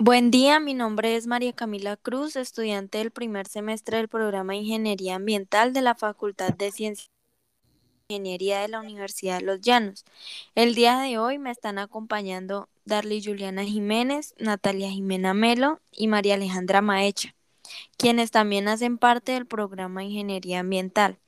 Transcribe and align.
Buen 0.00 0.30
día, 0.30 0.60
mi 0.60 0.74
nombre 0.74 1.16
es 1.16 1.26
María 1.26 1.52
Camila 1.52 1.96
Cruz, 1.96 2.36
estudiante 2.36 2.98
del 2.98 3.10
primer 3.10 3.48
semestre 3.48 3.96
del 3.96 4.06
programa 4.06 4.52
de 4.52 4.60
Ingeniería 4.60 5.16
Ambiental 5.16 5.72
de 5.72 5.82
la 5.82 5.96
Facultad 5.96 6.54
de 6.54 6.70
Ciencias 6.70 7.10
y 8.08 8.14
Ingeniería 8.14 8.60
de 8.60 8.68
la 8.68 8.78
Universidad 8.78 9.40
de 9.40 9.46
Los 9.46 9.60
Llanos. 9.60 10.04
El 10.54 10.76
día 10.76 11.00
de 11.00 11.18
hoy 11.18 11.38
me 11.38 11.50
están 11.50 11.80
acompañando 11.80 12.68
Darly 12.84 13.20
Juliana 13.24 13.64
Jiménez, 13.64 14.36
Natalia 14.38 14.88
Jimena 14.88 15.34
Melo 15.34 15.80
y 15.90 16.06
María 16.06 16.34
Alejandra 16.34 16.80
Maecha, 16.80 17.34
quienes 17.96 18.30
también 18.30 18.68
hacen 18.68 18.98
parte 18.98 19.32
del 19.32 19.46
programa 19.46 20.02
de 20.02 20.06
Ingeniería 20.06 20.60
Ambiental. 20.60 21.18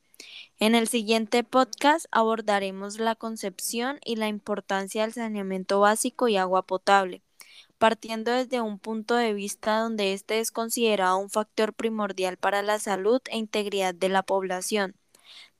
En 0.60 0.76
el 0.76 0.86
siguiente 0.86 1.42
podcast 1.42 2.06
abordaremos 2.12 3.00
la 3.00 3.16
concepción 3.16 3.98
y 4.04 4.14
la 4.14 4.28
importancia 4.28 5.02
del 5.02 5.12
saneamiento 5.12 5.80
básico 5.80 6.28
y 6.28 6.36
agua 6.36 6.62
potable 6.62 7.20
partiendo 7.78 8.30
desde 8.30 8.60
un 8.60 8.78
punto 8.78 9.14
de 9.14 9.32
vista 9.32 9.78
donde 9.78 10.12
este 10.12 10.38
es 10.38 10.50
considerado 10.50 11.16
un 11.16 11.30
factor 11.30 11.72
primordial 11.72 12.36
para 12.36 12.62
la 12.62 12.78
salud 12.78 13.22
e 13.30 13.38
integridad 13.38 13.94
de 13.94 14.10
la 14.10 14.22
población. 14.22 14.94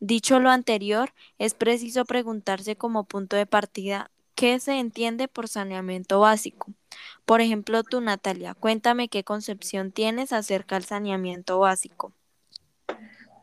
Dicho 0.00 0.38
lo 0.38 0.50
anterior, 0.50 1.12
es 1.38 1.54
preciso 1.54 2.04
preguntarse 2.04 2.76
como 2.76 3.04
punto 3.04 3.36
de 3.36 3.46
partida 3.46 4.10
qué 4.34 4.60
se 4.60 4.78
entiende 4.78 5.28
por 5.28 5.48
saneamiento 5.48 6.20
básico. 6.20 6.72
Por 7.24 7.40
ejemplo, 7.40 7.82
tú, 7.82 8.00
Natalia, 8.00 8.54
cuéntame 8.54 9.08
qué 9.08 9.24
concepción 9.24 9.92
tienes 9.92 10.32
acerca 10.32 10.76
del 10.76 10.84
saneamiento 10.84 11.58
básico. 11.58 12.12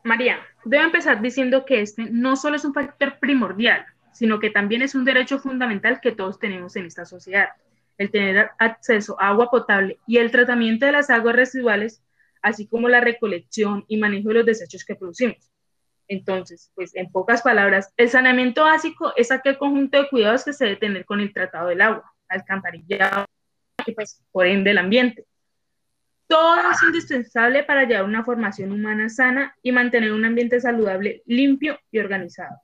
María, 0.04 0.38
debo 0.66 0.84
empezar 0.84 1.22
diciendo 1.22 1.66
que 1.66 1.82
este 1.82 2.10
no 2.12 2.36
solo 2.36 2.56
es 2.56 2.66
un 2.66 2.74
factor 2.74 3.20
primordial, 3.20 3.86
sino 4.12 4.40
que 4.40 4.50
también 4.50 4.82
es 4.82 4.96
un 4.96 5.06
derecho 5.06 5.40
fundamental 5.40 6.00
que 6.02 6.12
todos 6.12 6.40
tenemos 6.40 6.76
en 6.76 6.86
esta 6.86 7.06
sociedad 7.06 7.50
el 7.98 8.12
tener 8.12 8.52
acceso 8.60 9.20
a 9.20 9.30
agua 9.30 9.50
potable 9.50 10.00
y 10.08 10.18
el 10.18 10.32
tratamiento 10.32 10.86
de 10.86 10.92
las 10.92 11.10
aguas 11.10 11.36
residuales, 11.36 12.04
así 12.42 12.68
como 12.68 12.90
la 12.90 13.02
recolección 13.02 13.86
y 13.88 13.98
manejo 13.98 14.30
de 14.30 14.36
los 14.36 14.46
desechos 14.46 14.86
que 14.86 14.96
producimos. 14.96 15.52
Entonces, 16.08 16.72
pues 16.76 16.96
en 16.96 17.12
pocas 17.12 17.42
palabras, 17.42 17.94
el 17.98 18.10
saneamiento 18.10 18.64
básico 18.64 19.14
es 19.18 19.32
aquel 19.32 19.58
conjunto 19.58 20.02
de 20.02 20.10
cuidados 20.10 20.46
que 20.46 20.54
se 20.54 20.66
debe 20.66 20.78
tener 20.78 21.06
con 21.06 21.20
el 21.20 21.34
tratado 21.34 21.68
del 21.68 21.82
agua, 21.82 22.14
alcantarillado 22.30 23.26
y 23.86 23.92
pues 23.92 24.24
por 24.32 24.46
ende 24.46 24.72
el 24.72 24.78
ambiente. 24.78 25.26
Todo 26.28 26.58
es 26.72 26.84
indispensable 26.84 27.64
para 27.64 27.86
llevar 27.86 28.04
una 28.04 28.24
formación 28.24 28.72
humana 28.72 29.10
sana 29.10 29.56
y 29.62 29.72
mantener 29.72 30.12
un 30.12 30.26
ambiente 30.26 30.60
saludable, 30.60 31.24
limpio 31.26 31.80
y 31.92 32.00
organizado. 32.00 32.58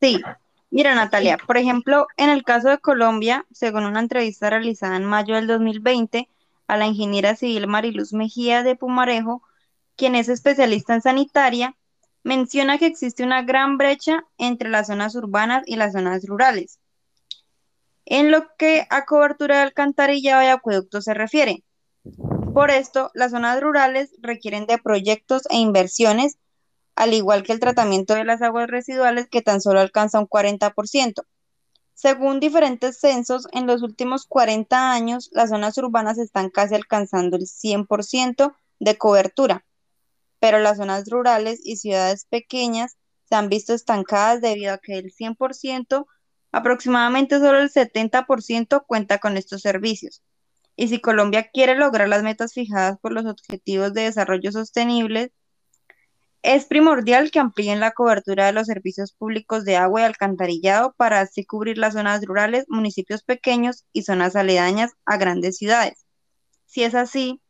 Sí, 0.00 0.20
Mira, 0.70 0.94
Natalia, 0.94 1.36
por 1.36 1.56
ejemplo, 1.56 2.06
en 2.16 2.30
el 2.30 2.44
caso 2.44 2.68
de 2.68 2.78
Colombia, 2.78 3.44
según 3.50 3.84
una 3.84 3.98
entrevista 3.98 4.50
realizada 4.50 4.96
en 4.96 5.04
mayo 5.04 5.34
del 5.34 5.48
2020 5.48 6.28
a 6.68 6.76
la 6.76 6.86
ingeniera 6.86 7.34
civil 7.34 7.66
Mariluz 7.66 8.12
Mejía 8.12 8.62
de 8.62 8.76
Pumarejo, 8.76 9.42
quien 9.96 10.14
es 10.14 10.28
especialista 10.28 10.94
en 10.94 11.02
sanitaria, 11.02 11.76
menciona 12.22 12.78
que 12.78 12.86
existe 12.86 13.24
una 13.24 13.42
gran 13.42 13.78
brecha 13.78 14.24
entre 14.38 14.68
las 14.68 14.86
zonas 14.86 15.16
urbanas 15.16 15.64
y 15.66 15.74
las 15.74 15.92
zonas 15.92 16.24
rurales. 16.24 16.78
En 18.04 18.30
lo 18.30 18.46
que 18.56 18.86
a 18.90 19.04
cobertura 19.06 19.56
de 19.56 19.62
alcantarillado 19.62 20.42
y 20.44 20.46
acueductos 20.46 21.04
se 21.04 21.14
refiere. 21.14 21.64
Por 22.54 22.70
esto, 22.70 23.10
las 23.14 23.32
zonas 23.32 23.60
rurales 23.60 24.14
requieren 24.20 24.66
de 24.66 24.78
proyectos 24.78 25.42
e 25.50 25.56
inversiones 25.56 26.38
al 27.00 27.14
igual 27.14 27.42
que 27.44 27.54
el 27.54 27.60
tratamiento 27.60 28.12
de 28.12 28.24
las 28.24 28.42
aguas 28.42 28.68
residuales 28.68 29.26
que 29.30 29.40
tan 29.40 29.62
solo 29.62 29.80
alcanza 29.80 30.18
un 30.18 30.28
40%. 30.28 31.24
Según 31.94 32.40
diferentes 32.40 33.00
censos, 33.00 33.46
en 33.52 33.66
los 33.66 33.80
últimos 33.80 34.26
40 34.26 34.92
años 34.92 35.30
las 35.32 35.48
zonas 35.48 35.78
urbanas 35.78 36.18
están 36.18 36.50
casi 36.50 36.74
alcanzando 36.74 37.38
el 37.38 37.46
100% 37.46 38.52
de 38.80 38.98
cobertura, 38.98 39.64
pero 40.40 40.58
las 40.58 40.76
zonas 40.76 41.08
rurales 41.08 41.60
y 41.64 41.76
ciudades 41.76 42.26
pequeñas 42.26 42.98
se 43.24 43.34
han 43.34 43.48
visto 43.48 43.72
estancadas 43.72 44.42
debido 44.42 44.74
a 44.74 44.78
que 44.78 44.98
el 44.98 45.10
100%, 45.10 46.04
aproximadamente 46.52 47.38
solo 47.38 47.60
el 47.60 47.70
70% 47.70 48.84
cuenta 48.86 49.16
con 49.16 49.38
estos 49.38 49.62
servicios. 49.62 50.22
Y 50.76 50.88
si 50.88 51.00
Colombia 51.00 51.48
quiere 51.50 51.76
lograr 51.76 52.10
las 52.10 52.22
metas 52.22 52.52
fijadas 52.52 52.98
por 53.00 53.12
los 53.12 53.24
Objetivos 53.24 53.94
de 53.94 54.02
Desarrollo 54.02 54.52
Sostenible, 54.52 55.32
es 56.42 56.64
primordial 56.64 57.30
que 57.30 57.38
amplíen 57.38 57.80
la 57.80 57.92
cobertura 57.92 58.46
de 58.46 58.52
los 58.52 58.66
servicios 58.66 59.12
públicos 59.12 59.64
de 59.64 59.76
agua 59.76 60.00
y 60.00 60.04
alcantarillado 60.04 60.94
para 60.96 61.20
así 61.20 61.44
cubrir 61.44 61.76
las 61.76 61.94
zonas 61.94 62.24
rurales, 62.24 62.64
municipios 62.68 63.22
pequeños 63.22 63.84
y 63.92 64.02
zonas 64.02 64.36
aledañas 64.36 64.92
a 65.04 65.18
grandes 65.18 65.58
ciudades. 65.58 66.06
Si 66.64 66.82
es 66.82 66.94
así, 66.94 67.42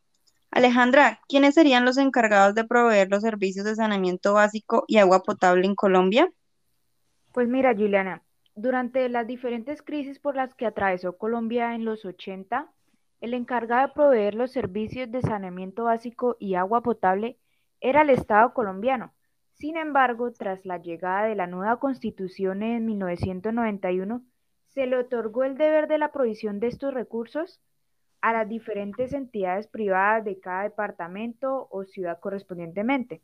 Alejandra, 0.51 1.21
¿quiénes 1.29 1.55
serían 1.55 1.85
los 1.85 1.99
encargados 1.99 2.57
de 2.57 2.65
proveer 2.65 3.09
los 3.11 3.23
servicios 3.23 3.65
de 3.65 3.77
saneamiento 3.77 4.35
básico 4.35 4.85
y 4.89 4.99
agua 4.99 5.23
potable 5.23 5.67
en 5.67 5.77
Colombia? 5.77 6.29
Pues 7.33 7.49
mira, 7.49 7.73
Juliana, 7.73 8.23
durante 8.57 9.09
las 9.09 9.29
diferentes 9.29 9.83
crisis 9.83 10.19
por 10.19 10.35
las 10.35 10.55
que 10.55 10.67
atravesó 10.67 11.17
Colombia 11.17 11.77
en 11.77 11.85
los 11.85 12.05
80, 12.05 12.69
el 13.21 13.35
encargado 13.35 13.87
de 13.87 13.95
proveer 13.95 14.35
los 14.35 14.51
servicios 14.51 15.13
de 15.13 15.23
saneamiento 15.23 15.85
básico 15.85 16.37
y 16.41 16.57
agua 16.57 16.83
potable 16.83 17.39
era 17.81 18.03
el 18.03 18.11
Estado 18.11 18.53
colombiano. 18.53 19.13
Sin 19.55 19.77
embargo, 19.77 20.33
tras 20.33 20.65
la 20.65 20.79
llegada 20.79 21.25
de 21.27 21.35
la 21.35 21.47
nueva 21.47 21.79
constitución 21.79 22.63
en 22.63 22.87
1991, 22.87 24.23
se 24.69 24.87
le 24.87 24.97
otorgó 24.97 25.45
el 25.45 25.59
deber 25.59 25.89
de 25.89 25.99
la 25.99 26.13
provisión 26.13 26.61
de 26.61 26.69
estos 26.69 26.95
recursos 26.95 27.61
a 28.21 28.33
las 28.33 28.49
diferentes 28.49 29.13
entidades 29.13 29.67
privadas 29.67 30.25
de 30.25 30.39
cada 30.39 30.63
departamento 30.63 31.69
o 31.71 31.85
ciudad 31.85 32.21
correspondientemente. 32.21 33.23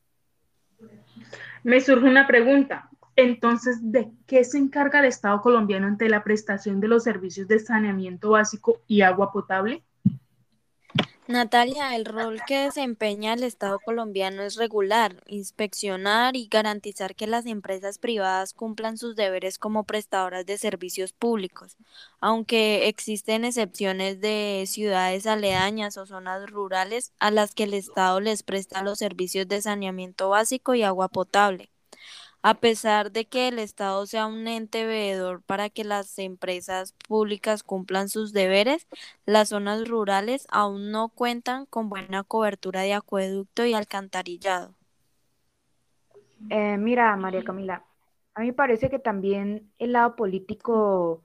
Me 1.63 1.81
surge 1.81 2.07
una 2.07 2.27
pregunta. 2.27 2.91
Entonces, 3.15 3.79
¿de 3.91 4.11
qué 4.27 4.45
se 4.45 4.59
encarga 4.59 4.99
el 4.99 5.07
Estado 5.07 5.41
colombiano 5.41 5.87
ante 5.87 6.09
la 6.09 6.23
prestación 6.23 6.81
de 6.81 6.89
los 6.89 7.05
servicios 7.05 7.49
de 7.49 7.59
saneamiento 7.59 8.31
básico 8.31 8.83
y 8.87 9.01
agua 9.01 9.33
potable? 9.33 9.83
Natalia, 11.29 11.97
el 11.97 12.05
rol 12.05 12.41
que 12.47 12.59
desempeña 12.59 13.35
el 13.35 13.43
Estado 13.43 13.81
colombiano 13.81 14.43
es 14.43 14.55
regular, 14.55 15.25
inspeccionar 15.27 16.37
y 16.37 16.47
garantizar 16.47 17.17
que 17.17 17.27
las 17.27 17.47
empresas 17.47 17.99
privadas 17.99 18.53
cumplan 18.53 18.97
sus 18.97 19.17
deberes 19.17 19.59
como 19.59 19.83
prestadoras 19.83 20.47
de 20.47 20.57
servicios 20.57 21.13
públicos, 21.13 21.77
aunque 22.21 22.87
existen 22.87 23.45
excepciones 23.45 24.21
de 24.21 24.65
ciudades 24.69 25.27
aledañas 25.27 25.97
o 25.97 26.07
zonas 26.07 26.49
rurales 26.49 27.13
a 27.19 27.33
las 27.33 27.55
que 27.55 27.65
el 27.65 27.75
Estado 27.75 28.21
les 28.21 28.45
presta 28.45 28.85
los 28.85 28.99
servicios 28.99 29.49
de 29.49 29.61
saneamiento 29.63 30.29
básico 30.29 30.77
y 30.77 30.85
agua 30.85 31.09
potable. 31.09 31.71
A 32.49 32.55
pesar 32.55 33.11
de 33.11 33.25
que 33.25 33.49
el 33.49 33.59
Estado 33.59 34.07
sea 34.07 34.29
un 34.29 34.47
ente 34.47 34.87
veedor 34.87 35.43
para 35.43 35.69
que 35.69 35.83
las 35.83 36.17
empresas 36.21 36.93
públicas 37.09 37.65
cumplan 37.65 38.09
sus 38.09 38.33
deberes, 38.33 38.87
las 39.25 39.49
zonas 39.49 39.89
rurales 39.89 40.47
aún 40.53 40.93
no 40.93 41.09
cuentan 41.09 41.67
con 41.67 41.89
buena 41.89 42.23
cobertura 42.23 42.83
de 42.83 42.95
acueducto 42.95 43.67
y 43.67 43.75
alcantarillado. 43.75 44.77
Eh, 46.49 46.77
mira, 46.79 47.17
María 47.17 47.43
Camila, 47.43 47.85
a 48.37 48.43
mí 48.43 48.53
parece 48.53 48.91
que 48.91 49.01
también 49.01 49.73
el 49.81 49.95
lado 49.95 50.15
político 50.15 51.25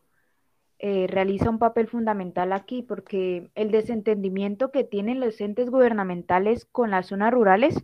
eh, 0.80 1.06
realiza 1.08 1.52
un 1.52 1.60
papel 1.60 1.88
fundamental 1.88 2.52
aquí, 2.52 2.82
porque 2.82 3.52
el 3.54 3.70
desentendimiento 3.70 4.72
que 4.72 4.84
tienen 4.84 5.20
los 5.20 5.40
entes 5.40 5.70
gubernamentales 5.70 6.66
con 6.66 6.90
las 6.90 7.06
zonas 7.06 7.32
rurales 7.32 7.76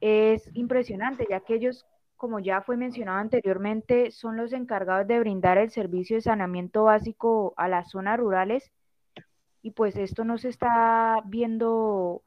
es 0.00 0.50
impresionante, 0.54 1.26
ya 1.28 1.40
que 1.40 1.54
ellos, 1.54 1.86
como 2.16 2.38
ya 2.38 2.62
fue 2.62 2.76
mencionado 2.76 3.18
anteriormente, 3.18 4.10
son 4.10 4.36
los 4.36 4.52
encargados 4.52 5.06
de 5.06 5.20
brindar 5.20 5.58
el 5.58 5.70
servicio 5.70 6.16
de 6.16 6.22
saneamiento 6.22 6.84
básico 6.84 7.54
a 7.56 7.68
las 7.68 7.90
zonas 7.90 8.18
rurales 8.18 8.72
y 9.62 9.72
pues 9.72 9.96
esto 9.96 10.24
no 10.24 10.38
se 10.38 10.48
está 10.48 11.20
viendo 11.26 12.22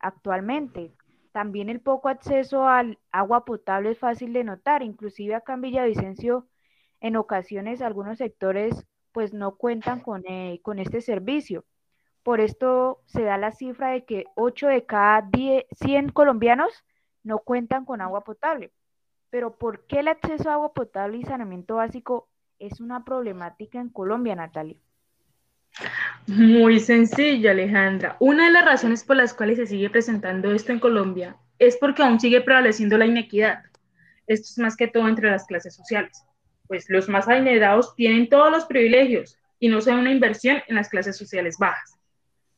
actualmente. 0.00 0.94
También 1.32 1.68
el 1.68 1.80
poco 1.80 2.08
acceso 2.08 2.66
al 2.66 2.98
agua 3.12 3.44
potable 3.44 3.90
es 3.90 3.98
fácil 3.98 4.32
de 4.32 4.44
notar, 4.44 4.82
inclusive 4.82 5.34
acá 5.34 5.54
en 5.54 5.60
Villavicencio 5.60 6.48
en 7.00 7.16
ocasiones 7.16 7.82
algunos 7.82 8.18
sectores 8.18 8.86
pues 9.12 9.32
no 9.34 9.56
cuentan 9.56 10.00
con, 10.00 10.24
eh, 10.26 10.60
con 10.62 10.78
este 10.78 11.00
servicio. 11.00 11.64
Por 12.22 12.40
esto 12.40 13.02
se 13.06 13.22
da 13.22 13.36
la 13.36 13.52
cifra 13.52 13.90
de 13.90 14.04
que 14.04 14.24
8 14.36 14.68
de 14.68 14.84
cada 14.84 15.22
10, 15.22 15.64
100 15.72 16.10
colombianos 16.10 16.84
no 17.28 17.38
cuentan 17.40 17.84
con 17.84 18.00
agua 18.00 18.24
potable. 18.24 18.72
Pero 19.30 19.56
¿por 19.56 19.86
qué 19.86 20.00
el 20.00 20.08
acceso 20.08 20.48
a 20.50 20.54
agua 20.54 20.72
potable 20.72 21.18
y 21.18 21.24
saneamiento 21.24 21.76
básico 21.76 22.28
es 22.58 22.80
una 22.80 23.04
problemática 23.04 23.78
en 23.78 23.90
Colombia, 23.90 24.34
Natalia? 24.34 24.78
Muy 26.26 26.80
sencillo, 26.80 27.50
Alejandra. 27.50 28.16
Una 28.18 28.46
de 28.46 28.52
las 28.52 28.64
razones 28.64 29.04
por 29.04 29.16
las 29.16 29.34
cuales 29.34 29.58
se 29.58 29.66
sigue 29.66 29.90
presentando 29.90 30.50
esto 30.50 30.72
en 30.72 30.80
Colombia 30.80 31.36
es 31.58 31.76
porque 31.76 32.02
aún 32.02 32.18
sigue 32.18 32.40
prevaleciendo 32.40 32.96
la 32.96 33.06
inequidad. 33.06 33.62
Esto 34.26 34.46
es 34.50 34.58
más 34.58 34.74
que 34.74 34.88
todo 34.88 35.06
entre 35.06 35.30
las 35.30 35.44
clases 35.46 35.76
sociales. 35.76 36.24
Pues 36.66 36.88
los 36.88 37.08
más 37.10 37.28
adinerados 37.28 37.94
tienen 37.94 38.30
todos 38.30 38.50
los 38.50 38.64
privilegios, 38.64 39.38
y 39.60 39.68
no 39.68 39.80
sea 39.80 39.96
una 39.96 40.12
inversión 40.12 40.62
en 40.66 40.76
las 40.76 40.88
clases 40.88 41.16
sociales 41.16 41.56
bajas, 41.58 41.98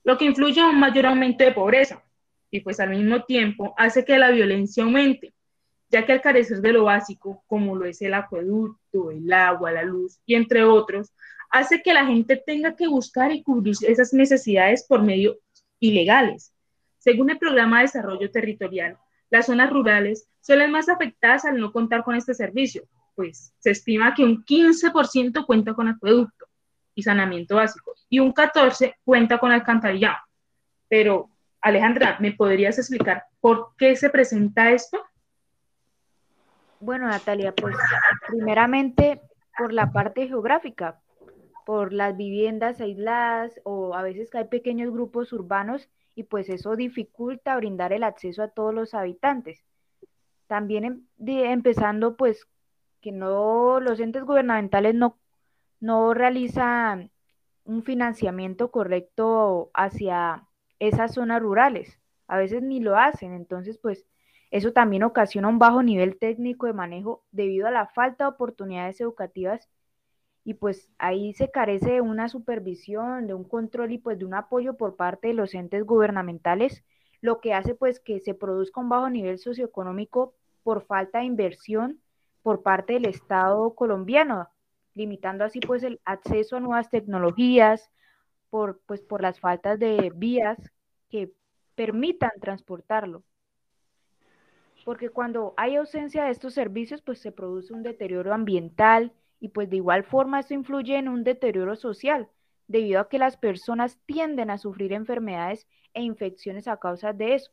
lo 0.05 0.19
que 0.19 0.27
influye 0.27 0.61
a 0.61 0.69
un 0.69 0.79
mayor 0.79 1.07
aumento 1.07 1.45
de 1.45 1.53
pobreza 1.53 2.03
y 2.51 2.61
pues 2.61 2.81
al 2.81 2.91
mismo 2.91 3.25
tiempo 3.25 3.75
hace 3.77 4.05
que 4.05 4.19
la 4.19 4.31
violencia 4.31 4.85
aumente, 4.85 5.33
ya 5.89 6.07
que 6.07 6.13
al 6.13 6.21
carecer 6.21 6.61
de 6.61 6.73
lo 6.73 6.85
básico, 6.85 7.43
como 7.47 7.77
lo 7.77 7.85
es 7.85 8.01
el 8.03 8.15
acueducto, 8.15 9.11
el 9.11 9.33
agua, 9.33 9.73
la 9.73 9.83
luz 9.83 10.19
y 10.27 10.35
entre 10.35 10.65
otros, 10.65 11.13
hace 11.51 11.83
que 11.83 11.93
la 11.93 12.07
gente 12.07 12.37
tenga 12.37 12.77
que 12.77 12.89
buscar 12.89 13.33
y 13.33 13.43
cubrir 13.43 13.75
esas 13.87 14.13
necesidades 14.13 14.87
por 14.87 15.03
medios 15.03 15.37
ilegales. 15.79 16.53
Según 16.99 17.31
el 17.31 17.39
Programa 17.39 17.79
de 17.79 17.85
Desarrollo 17.85 18.31
Territorial, 18.31 18.99
las 19.31 19.47
zonas 19.47 19.71
rurales 19.71 20.29
son 20.41 20.59
las 20.59 20.71
más 20.71 20.89
afectadas 20.89 21.45
al 21.45 21.59
no 21.59 21.73
contar 21.73 22.05
con 22.05 22.15
este 22.15 22.35
servicio, 22.35 22.85
pues 23.15 23.53
se 23.59 23.71
estima 23.71 24.15
que 24.15 24.25
un 24.25 24.45
15% 24.45 25.47
cuenta 25.47 25.75
con 25.75 25.89
acueducto 25.89 26.47
y 26.95 27.03
saneamiento 27.03 27.57
básico 27.57 27.95
y 28.09 28.19
un 28.19 28.33
14% 28.33 28.95
cuenta 29.05 29.39
con 29.39 29.53
alcantarillado. 29.53 30.19
Pero, 30.89 31.31
Alejandra, 31.61 32.17
¿me 32.21 32.33
podrías 32.33 32.79
explicar 32.79 33.25
por 33.41 33.75
qué 33.77 33.97
se 33.97 34.11
presenta 34.11 34.71
esto? 34.71 34.99
Bueno, 36.81 37.07
Natalia, 37.09 37.55
pues 37.55 37.77
primeramente 38.27 39.21
por 39.59 39.73
la 39.73 39.93
parte 39.93 40.27
geográfica, 40.27 41.01
por 41.67 41.93
las 41.93 42.17
viviendas 42.17 42.81
aisladas 42.81 43.61
o 43.65 43.95
a 43.95 44.03
veces 44.03 44.31
que 44.31 44.39
hay 44.39 44.45
pequeños 44.45 44.91
grupos 44.91 45.33
urbanos 45.33 45.91
y 46.15 46.25
pues 46.25 46.49
eso 46.49 46.77
dificulta 46.77 47.57
brindar 47.57 47.93
el 47.93 48.05
acceso 48.05 48.43
a 48.43 48.49
todos 48.49 48.75
los 48.75 48.95
habitantes. 48.95 49.63
También 50.47 50.85
em, 50.85 51.03
empezando 51.19 52.17
pues 52.17 52.49
que 53.03 53.13
no 53.13 53.81
los 53.81 54.01
entes 54.01 54.25
gubernamentales 54.25 54.95
no, 54.95 55.19
no 55.79 56.15
realizan 56.15 57.11
un 57.65 57.83
financiamiento 57.83 58.71
correcto 58.71 59.71
hacia 59.75 60.47
esas 60.81 61.15
zonas 61.15 61.41
rurales. 61.41 62.01
A 62.27 62.39
veces 62.39 62.63
ni 62.63 62.81
lo 62.81 62.97
hacen, 62.99 63.33
entonces 63.35 63.79
pues 63.79 64.07
eso 64.51 64.73
también 64.73 65.05
ocasiona 65.05 65.49
un 65.49 65.59
bajo 65.61 65.83
nivel 65.83 66.19
técnico 66.19 66.67
de 66.67 66.73
manejo 66.73 67.25
debido 67.31 67.69
a 67.69 67.71
la 67.71 67.87
falta 67.87 68.25
de 68.25 68.31
oportunidades 68.31 69.01
educativas 69.01 69.69
y 70.45 70.55
pues 70.55 70.91
ahí 70.99 71.33
se 71.35 71.51
carece 71.51 71.93
de 71.93 72.01
una 72.01 72.29
supervisión, 72.29 73.27
de 73.27 73.35
un 73.35 73.45
control 73.45 73.93
y 73.93 73.99
pues 73.99 74.19
de 74.19 74.25
un 74.25 74.35
apoyo 74.35 74.77
por 74.77 74.97
parte 74.97 75.29
de 75.29 75.35
los 75.35 75.55
entes 75.55 75.85
gubernamentales, 75.85 76.85
lo 77.21 77.41
que 77.41 77.55
hace 77.55 77.75
pues 77.75 78.01
que 78.01 78.21
se 78.21 78.35
produzca 78.35 78.81
un 78.81 78.89
bajo 78.89 79.11
nivel 79.11 79.39
socioeconómico 79.39 80.35
por 80.63 80.83
falta 80.87 81.19
de 81.19 81.27
inversión 81.27 82.01
por 82.43 82.63
parte 82.63 82.95
del 82.95 83.07
Estado 83.07 83.75
colombiano, 83.75 84.49
limitando 84.95 85.45
así 85.45 85.61
pues 85.61 85.83
el 85.83 86.01
acceso 86.05 86.57
a 86.57 86.61
nuevas 86.61 86.91
tecnologías, 86.91 87.91
por, 88.51 88.81
pues, 88.87 89.01
por 89.01 89.23
las 89.23 89.41
faltas 89.41 89.79
de 89.79 90.13
vías 90.15 90.59
que 91.09 91.33
permitan 91.75 92.33
transportarlo. 92.41 93.23
Porque 94.85 95.11
cuando 95.11 95.55
hay 95.57 95.77
ausencia 95.77 96.25
de 96.25 96.31
estos 96.31 96.55
servicios, 96.55 97.03
pues 97.03 97.21
se 97.21 97.33
produce 97.33 97.73
un 97.73 97.83
deterioro 97.83 98.35
ambiental, 98.35 99.13
y 99.39 99.49
pues 99.49 99.71
de 99.71 99.77
igual 99.77 100.05
forma 100.05 100.41
esto 100.41 100.55
influye 100.55 100.97
en 100.97 101.09
un 101.09 101.25
deterioro 101.25 101.77
social, 101.77 102.29
debido 102.67 103.01
a 103.01 103.09
que 103.09 103.19
las 103.19 103.37
personas 103.37 103.99
tienden 104.07 104.51
a 104.51 104.59
sufrir 104.59 104.93
enfermedades 104.93 105.67
e 105.95 106.03
infecciones 106.03 106.69
a 106.69 106.79
causa 106.79 107.13
de 107.13 107.35
eso. 107.35 107.51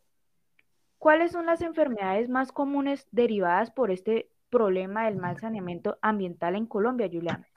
¿Cuáles 0.98 1.32
son 1.32 1.46
las 1.46 1.62
enfermedades 1.62 2.28
más 2.28 2.52
comunes 2.52 3.08
derivadas 3.12 3.72
por 3.72 3.92
este 3.92 4.30
problema 4.50 5.06
del 5.06 5.18
mal 5.18 5.38
saneamiento 5.40 5.98
ambiental 6.02 6.56
en 6.56 6.66
Colombia, 6.66 7.10
Juliana? 7.12 7.48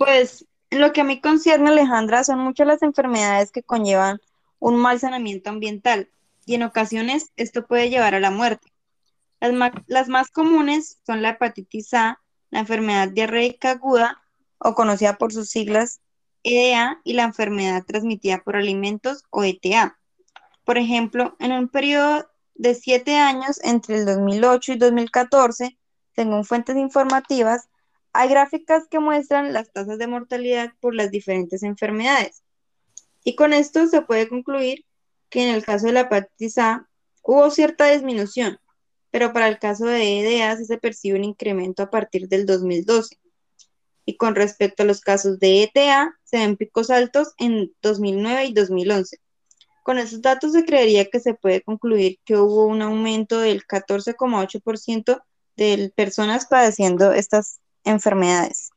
Pues 0.00 0.46
lo 0.70 0.94
que 0.94 1.02
a 1.02 1.04
mí 1.04 1.20
concierne, 1.20 1.68
Alejandra, 1.68 2.24
son 2.24 2.38
muchas 2.38 2.66
las 2.66 2.80
enfermedades 2.80 3.52
que 3.52 3.62
conllevan 3.62 4.18
un 4.58 4.76
mal 4.76 4.98
saneamiento 4.98 5.50
ambiental 5.50 6.08
y 6.46 6.54
en 6.54 6.62
ocasiones 6.62 7.32
esto 7.36 7.66
puede 7.66 7.90
llevar 7.90 8.14
a 8.14 8.20
la 8.20 8.30
muerte. 8.30 8.72
Las, 9.40 10.08
más 10.08 10.30
comunes 10.30 11.02
son 11.04 11.20
la 11.20 11.32
hepatitis 11.32 11.92
A, 11.92 12.18
la 12.48 12.60
enfermedad 12.60 13.10
diarreica 13.10 13.72
aguda 13.72 14.22
o 14.56 14.74
conocida 14.74 15.18
por 15.18 15.34
sus 15.34 15.50
siglas 15.50 16.00
EDA 16.44 17.02
y 17.04 17.12
la 17.12 17.24
enfermedad 17.24 17.84
transmitida 17.84 18.42
por 18.42 18.56
alimentos 18.56 19.24
o 19.28 19.44
ETA. 19.44 19.98
Por 20.64 20.78
ejemplo, 20.78 21.36
en 21.40 21.52
un 21.52 21.68
periodo 21.68 22.26
de 22.54 22.74
siete 22.74 23.18
años 23.18 23.60
entre 23.62 23.98
el 23.98 24.06
2008 24.06 24.72
y 24.72 24.76
2014, 24.78 25.78
según 26.14 26.46
fuentes 26.46 26.78
informativas, 26.78 27.68
hay 28.12 28.28
gráficas 28.28 28.86
que 28.88 28.98
muestran 28.98 29.52
las 29.52 29.72
tasas 29.72 29.98
de 29.98 30.06
mortalidad 30.06 30.72
por 30.80 30.94
las 30.94 31.10
diferentes 31.10 31.62
enfermedades. 31.62 32.42
Y 33.24 33.36
con 33.36 33.52
esto 33.52 33.86
se 33.86 34.02
puede 34.02 34.28
concluir 34.28 34.84
que 35.28 35.42
en 35.42 35.54
el 35.54 35.64
caso 35.64 35.86
de 35.86 35.92
la 35.92 36.00
hepatitis 36.00 36.58
A 36.58 36.88
hubo 37.22 37.50
cierta 37.50 37.86
disminución, 37.86 38.58
pero 39.10 39.32
para 39.32 39.48
el 39.48 39.58
caso 39.58 39.86
de 39.86 40.20
EDA 40.20 40.56
se 40.56 40.78
percibe 40.78 41.18
un 41.18 41.24
incremento 41.24 41.82
a 41.82 41.90
partir 41.90 42.28
del 42.28 42.46
2012. 42.46 43.16
Y 44.06 44.16
con 44.16 44.34
respecto 44.34 44.82
a 44.82 44.86
los 44.86 45.00
casos 45.00 45.38
de 45.38 45.62
ETA, 45.62 46.18
se 46.24 46.38
ven 46.38 46.56
picos 46.56 46.90
altos 46.90 47.34
en 47.38 47.72
2009 47.82 48.46
y 48.46 48.52
2011. 48.54 49.18
Con 49.82 49.98
esos 49.98 50.20
datos 50.22 50.52
se 50.52 50.64
creería 50.64 51.08
que 51.10 51.20
se 51.20 51.34
puede 51.34 51.62
concluir 51.62 52.18
que 52.24 52.36
hubo 52.36 52.66
un 52.66 52.82
aumento 52.82 53.38
del 53.38 53.64
14,8% 53.66 55.22
de 55.56 55.92
personas 55.94 56.46
padeciendo 56.46 57.12
estas 57.12 57.59
enfermedades. 57.84 58.70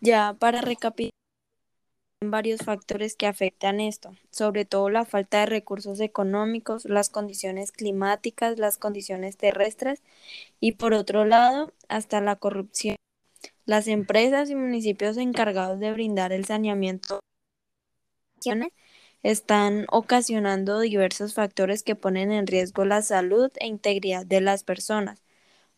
Ya 0.00 0.34
para 0.38 0.60
recapitular 0.60 1.14
varios 2.30 2.60
factores 2.62 3.16
que 3.16 3.26
afectan 3.26 3.80
esto, 3.80 4.14
sobre 4.30 4.64
todo 4.64 4.88
la 4.90 5.04
falta 5.04 5.40
de 5.40 5.46
recursos 5.46 6.00
económicos, 6.00 6.84
las 6.84 7.10
condiciones 7.10 7.72
climáticas, 7.72 8.58
las 8.58 8.78
condiciones 8.78 9.36
terrestres 9.36 10.02
y 10.60 10.72
por 10.72 10.94
otro 10.94 11.24
lado, 11.24 11.72
hasta 11.88 12.20
la 12.20 12.36
corrupción. 12.36 12.96
Las 13.66 13.88
empresas 13.88 14.50
y 14.50 14.54
municipios 14.54 15.16
encargados 15.16 15.80
de 15.80 15.92
brindar 15.92 16.32
el 16.32 16.44
saneamiento 16.44 17.20
están 19.24 19.86
ocasionando 19.90 20.78
diversos 20.78 21.34
factores 21.34 21.82
que 21.82 21.96
ponen 21.96 22.30
en 22.30 22.46
riesgo 22.46 22.84
la 22.84 23.02
salud 23.02 23.50
e 23.56 23.66
integridad 23.66 24.24
de 24.24 24.40
las 24.40 24.62
personas 24.62 25.24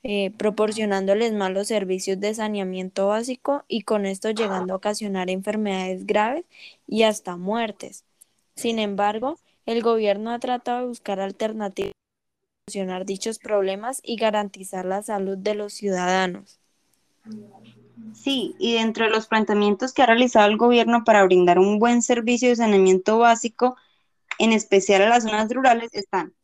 eh, 0.08 0.30
proporcionándoles 0.38 1.32
malos 1.32 1.66
servicios 1.66 2.20
de 2.20 2.32
saneamiento 2.32 3.08
básico 3.08 3.64
y 3.66 3.82
con 3.82 4.06
esto 4.06 4.30
llegando 4.30 4.72
a 4.72 4.76
ocasionar 4.76 5.30
enfermedades 5.30 6.06
graves 6.06 6.44
y 6.86 7.02
hasta 7.02 7.36
muertes. 7.36 8.04
Sin 8.54 8.78
embargo, 8.78 9.38
el 9.64 9.82
gobierno 9.82 10.30
ha 10.30 10.38
tratado 10.38 10.82
de 10.82 10.86
buscar 10.86 11.18
alternativas 11.18 11.92
para 11.92 12.72
solucionar 12.72 13.04
dichos 13.04 13.40
problemas 13.40 14.00
y 14.04 14.14
garantizar 14.14 14.84
la 14.84 15.02
salud 15.02 15.38
de 15.38 15.56
los 15.56 15.72
ciudadanos. 15.72 16.60
Sí, 18.14 18.54
y 18.58 18.74
dentro 18.74 19.04
de 19.04 19.10
los 19.10 19.26
planteamientos 19.26 19.92
que 19.92 20.02
ha 20.02 20.06
realizado 20.06 20.48
el 20.48 20.56
gobierno 20.56 21.04
para 21.04 21.24
brindar 21.24 21.58
un 21.58 21.78
buen 21.78 22.02
servicio 22.02 22.48
de 22.48 22.56
saneamiento 22.56 23.18
básico, 23.18 23.76
en 24.38 24.52
especial 24.52 25.02
a 25.02 25.08
las 25.08 25.24
zonas 25.24 25.52
rurales, 25.52 25.90
están 25.94 26.34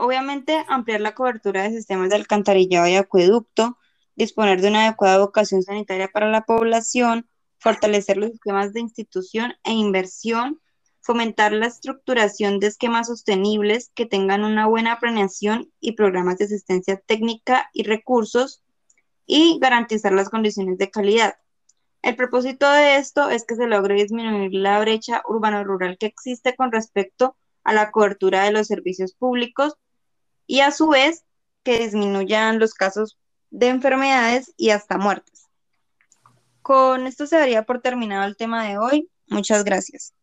Obviamente, 0.00 0.64
ampliar 0.68 1.00
la 1.00 1.16
cobertura 1.16 1.64
de 1.64 1.70
sistemas 1.70 2.10
de 2.10 2.14
alcantarillado 2.14 2.86
y 2.86 2.94
acueducto, 2.94 3.78
disponer 4.14 4.60
de 4.60 4.68
una 4.68 4.84
adecuada 4.84 5.18
vocación 5.18 5.64
sanitaria 5.64 6.06
para 6.06 6.30
la 6.30 6.42
población, 6.42 7.28
fortalecer 7.58 8.16
los 8.16 8.30
sistemas 8.30 8.72
de 8.72 8.78
institución 8.78 9.54
e 9.64 9.72
inversión, 9.72 10.60
fomentar 11.00 11.50
la 11.50 11.66
estructuración 11.66 12.60
de 12.60 12.68
esquemas 12.68 13.08
sostenibles 13.08 13.90
que 13.92 14.06
tengan 14.06 14.44
una 14.44 14.68
buena 14.68 15.00
planeación 15.00 15.72
y 15.80 15.92
programas 15.92 16.38
de 16.38 16.44
asistencia 16.44 17.00
técnica 17.00 17.68
y 17.72 17.82
recursos, 17.82 18.62
y 19.28 19.58
garantizar 19.60 20.12
las 20.12 20.30
condiciones 20.30 20.78
de 20.78 20.90
calidad. 20.90 21.36
El 22.02 22.16
propósito 22.16 22.68
de 22.72 22.96
esto 22.96 23.28
es 23.28 23.44
que 23.44 23.54
se 23.54 23.66
logre 23.66 23.94
disminuir 23.94 24.54
la 24.54 24.80
brecha 24.80 25.22
urbano-rural 25.28 25.98
que 25.98 26.06
existe 26.06 26.56
con 26.56 26.72
respecto 26.72 27.36
a 27.62 27.74
la 27.74 27.90
cobertura 27.90 28.44
de 28.44 28.52
los 28.52 28.66
servicios 28.66 29.12
públicos 29.12 29.74
y 30.46 30.60
a 30.60 30.70
su 30.70 30.88
vez 30.88 31.24
que 31.62 31.78
disminuyan 31.78 32.58
los 32.58 32.72
casos 32.72 33.18
de 33.50 33.68
enfermedades 33.68 34.54
y 34.56 34.70
hasta 34.70 34.96
muertes. 34.96 35.48
Con 36.62 37.06
esto 37.06 37.26
se 37.26 37.36
daría 37.36 37.64
por 37.64 37.82
terminado 37.82 38.24
el 38.26 38.36
tema 38.36 38.66
de 38.66 38.78
hoy. 38.78 39.10
Muchas 39.26 39.62
gracias. 39.62 40.14